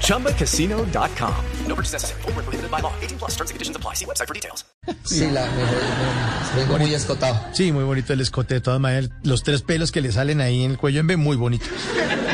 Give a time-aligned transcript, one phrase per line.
[0.00, 1.34] ChumbaCasino.com.
[1.66, 2.22] No purchase necessary.
[2.22, 2.92] Full prohibited by law.
[3.02, 3.94] 18 plus terms and conditions apply.
[3.94, 4.64] See website for details.
[5.04, 6.56] Sí, la mejor.
[6.56, 7.40] Vengo muy escotado.
[7.52, 9.10] Sí, muy bonito el escote de todas maneras.
[9.22, 11.68] Los tres pelos que le salen ahí en el cuello en B, muy bonitos.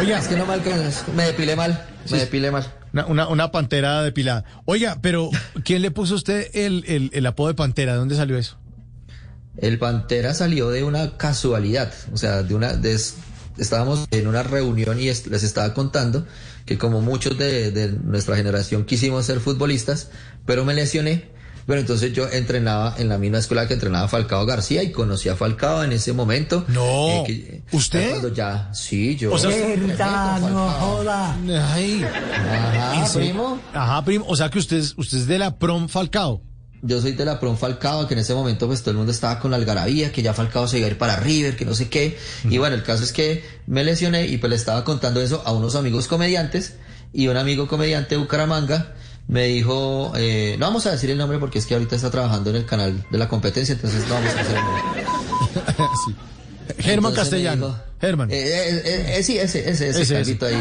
[0.01, 0.19] Oiga.
[0.19, 0.75] Es que no mal que
[1.17, 1.87] me depilé mal.
[2.11, 2.73] Me depilé mal.
[2.93, 4.45] Una, una, una, pantera depilada.
[4.65, 5.31] Oiga, pero
[5.65, 7.93] ¿quién le puso a usted el, el, el apodo de pantera?
[7.93, 8.59] ¿De dónde salió eso?
[9.57, 11.93] El pantera salió de una casualidad.
[12.13, 12.75] O sea, de una.
[12.75, 12.99] De,
[13.61, 16.27] estábamos en una reunión y les estaba contando
[16.67, 20.11] que como muchos de, de, nuestra generación quisimos ser futbolistas,
[20.47, 21.31] pero me lesioné.
[21.67, 25.37] Bueno, entonces yo entrenaba en la misma escuela que entrenaba Falcao García y conocí a
[25.37, 26.65] Falcao en ese momento.
[26.69, 27.09] No.
[27.09, 28.11] Eh, que, ¿Usted?
[28.11, 29.33] Cuando ya, sí, yo.
[29.33, 30.41] O sea, ¿verdad?
[30.41, 31.37] No joda.
[31.73, 32.05] Ay.
[32.05, 33.61] Ajá, primo.
[33.73, 34.25] Ajá, primo.
[34.27, 36.43] O sea que usted, usted es de la prom Falcao.
[36.83, 39.39] Yo soy de la Prom Falcao, que en ese momento pues todo el mundo estaba
[39.39, 41.89] con la algarabía, que ya Falcao se iba a ir para River, que no sé
[41.89, 42.19] qué.
[42.45, 45.53] Y bueno, el caso es que me lesioné y pues le estaba contando eso a
[45.53, 46.75] unos amigos comediantes
[47.13, 48.95] y un amigo comediante de Bucaramanga
[49.29, 52.51] me dijo, eh, no vamos a decir el nombre porque es que ahorita está trabajando
[52.51, 55.05] en el canal de la competencia, entonces no vamos a decir el nombre.
[56.07, 56.15] sí.
[56.79, 57.77] Germán Castellano.
[58.01, 58.31] Germán.
[58.31, 60.47] Eh, eh, eh, sí, ese, ese, ese, ese, ese.
[60.47, 60.57] ahí.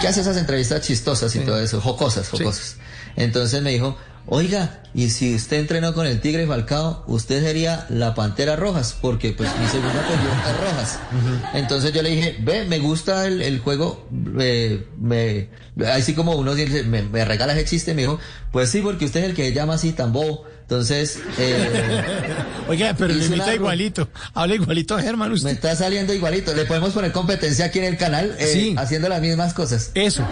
[0.00, 1.44] ¿Qué hace esas entrevistas chistosas y sí.
[1.44, 1.80] todo eso?
[1.80, 2.76] Jocosas, jocosas.
[2.76, 2.82] Sí.
[3.16, 8.14] Entonces me dijo, oiga, y si usted entrenó con el Tigre Falcao, usted sería la
[8.14, 10.98] Pantera Rojas, porque pues mi segunda apellido es Rojas.
[11.12, 11.50] Uh -huh.
[11.54, 14.06] Entonces yo le dije, ve, me gusta el, el juego,
[14.38, 15.48] eh, me,
[15.86, 18.18] así como uno dice, me, me regala ese chiste, me dijo,
[18.52, 20.44] pues sí, porque usted es el que llama así tan bobo.
[20.68, 22.02] Entonces, eh,
[22.68, 25.30] oiga, pero le imita igualito, habla igualito a Germán.
[25.30, 25.46] Usted.
[25.46, 26.52] Me está saliendo igualito.
[26.54, 28.74] Le podemos poner competencia aquí en el canal, eh, sí.
[28.76, 29.92] haciendo las mismas cosas.
[29.94, 30.26] Eso.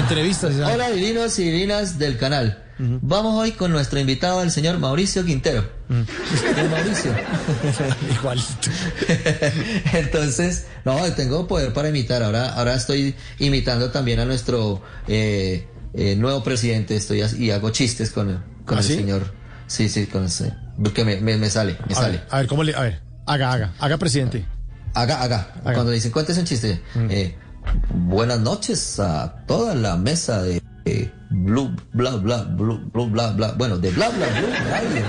[0.00, 0.56] Entrevistas.
[0.56, 0.74] ¿sabes?
[0.74, 2.64] Hola, divinos y divinas del canal.
[2.80, 2.98] Uh -huh.
[3.02, 5.64] Vamos hoy con nuestro invitado, el señor Mauricio Quintero.
[5.88, 6.68] Uh -huh.
[6.68, 7.14] Mauricio.
[8.18, 8.48] Igualito.
[9.92, 12.24] Entonces, no, tengo poder para imitar.
[12.24, 16.96] Ahora, ahora estoy imitando también a nuestro eh, eh, nuevo presidente.
[16.96, 18.94] Estoy y hago chistes con, con ¿Ah, el sí?
[18.94, 19.34] señor.
[19.66, 20.54] Sí, sí, con ese.
[20.80, 22.18] Porque me, me, me sale, me a sale.
[22.18, 22.72] Ver, a ver, ¿cómo le.?
[22.76, 24.46] A ver, haga, haga, haga, presidente.
[24.94, 25.52] Haga, haga.
[25.64, 25.74] haga.
[25.74, 26.80] Cuando dicen, cuéntese un chiste.
[26.94, 27.06] Mm.
[27.10, 27.36] Eh,
[27.94, 33.52] buenas noches a toda la mesa de eh, Blue, bla, bla, blue, blue, bla, bla.
[33.58, 35.04] Bueno, de bla, bla, blue, radio.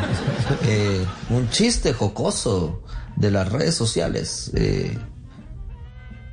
[0.64, 2.82] Eh, un chiste jocoso
[3.16, 4.50] de las redes sociales.
[4.56, 4.98] Eh,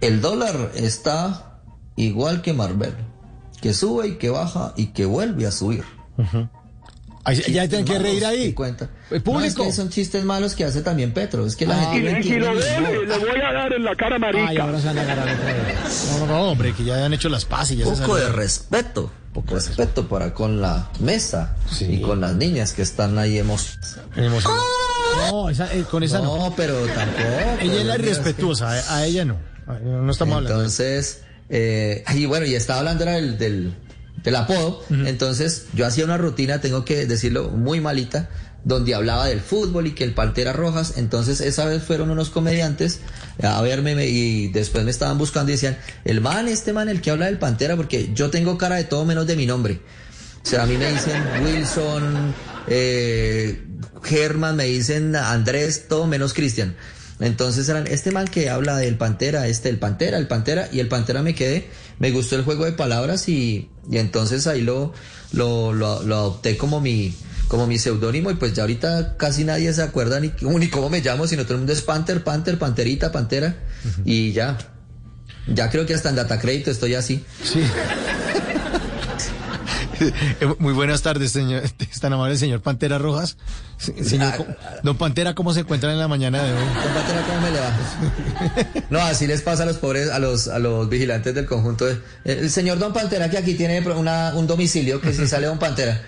[0.01, 1.61] el dólar está
[1.97, 2.95] igual que Marvel,
[3.61, 5.85] que sube y que baja y que vuelve a subir.
[6.17, 6.51] Uh -huh.
[7.29, 8.55] Ahí, ya tienen que reír ahí.
[8.55, 8.89] Cuenta.
[9.11, 9.41] El público.
[9.41, 11.45] No, es que son chistes malos que hace también Petro.
[11.45, 12.21] Es que la ah, gente.
[12.21, 14.49] Y, si lo debe, le voy a dar en la cara marica.
[14.49, 16.09] Ay, ahora se van a agarrar otra vez.
[16.11, 17.77] No, no, no, hombre, que ya han hecho las pases.
[17.77, 19.13] Ya Poco de respeto.
[19.35, 21.85] Poco de respeto para con la mesa sí.
[21.85, 24.01] y con las niñas que están ahí emocionadas.
[25.31, 26.35] No, esa, eh, con esa no.
[26.39, 27.29] No, pero tampoco.
[27.61, 28.91] Ella es la irrespetuosa, que...
[28.91, 29.37] a, ella no.
[29.85, 30.61] No estamos hablando.
[30.61, 33.75] Entonces, eh, y bueno, y estaba hablando era del, del
[34.23, 34.85] del apodo.
[34.91, 35.09] Uh -huh.
[35.09, 38.29] Entonces yo hacía una rutina, tengo que decirlo, muy malita,
[38.65, 40.95] donde hablaba del fútbol y que el Pantera Rojas.
[40.97, 43.01] Entonces esa vez fueron unos comediantes
[43.43, 47.11] a verme y después me estaban buscando y decían, el man, este man, el que
[47.11, 49.81] habla del Pantera, porque yo tengo cara de todo menos de mi nombre.
[50.45, 52.35] O sea, a mí me dicen Wilson,
[52.69, 53.63] eh,
[54.03, 56.75] Germán, me dicen Andrés, todo menos Cristian.
[57.21, 60.89] Entonces eran este man que habla del Pantera, este, el Pantera, el Pantera, y el
[60.89, 61.69] Pantera me quedé,
[61.99, 64.93] me gustó el juego de palabras y, y entonces ahí lo,
[65.33, 67.15] lo, lo, lo adopté como mi,
[67.49, 71.01] como mi seudónimo y pues ya ahorita casi nadie se acuerda ni, ni cómo me
[71.01, 74.03] llamo, sino todo el mundo es Panther, Panther, Panterita, Pantera, uh -huh.
[74.05, 74.57] y ya.
[75.47, 77.25] Ya creo que hasta en data crédito estoy así.
[77.43, 77.63] Sí.
[80.59, 81.63] Muy buenas tardes, señor.
[82.01, 83.37] Tan amable señor Pantera Rojas.
[83.79, 86.59] Señor, ah, don Pantera, ¿cómo se encuentra en la mañana de hoy?
[86.59, 88.87] Don Pantera, ¿cómo me le va?
[88.91, 91.87] No, así les pasa a los pobres, a los, a los vigilantes del conjunto.
[92.25, 96.01] El señor Don Pantera, que aquí tiene una, un domicilio, que si sale Don Pantera.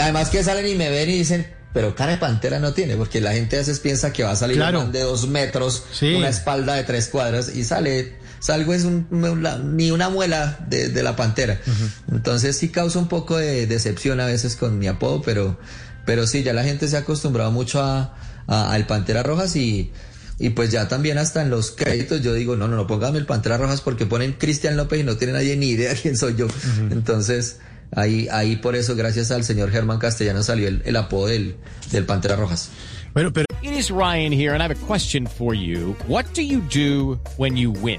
[0.00, 3.20] Además que salen y me ven y dicen, pero cara de pantera no tiene, porque
[3.20, 4.80] la gente a veces piensa que va a salir claro.
[4.82, 6.14] un de dos metros, sí.
[6.14, 10.88] una espalda de tres cuadras, y sale, salgo es un, una, ni una muela de,
[10.88, 11.60] de la pantera.
[11.66, 12.14] Uh -huh.
[12.16, 15.58] Entonces sí causa un poco de decepción a veces con mi apodo, pero,
[16.06, 18.14] pero sí, ya la gente se ha acostumbrado mucho a,
[18.46, 19.92] a, al Pantera Rojas y,
[20.38, 23.26] y pues ya también hasta en los créditos yo digo, no, no, no, póngame el
[23.26, 26.46] Pantera Rojas porque ponen Cristian López y no tiene nadie ni idea quién soy yo.
[26.46, 26.92] Uh -huh.
[26.92, 27.56] Entonces
[27.92, 31.56] Ahí, ahí por eso, gracias al señor Germán Castellano, salió el, el apodo del,
[31.90, 32.70] del Pantera Rojas.
[33.14, 35.96] Bueno, pero It is Ryan here, and I have a question for you.
[36.06, 37.98] What do you do when you win?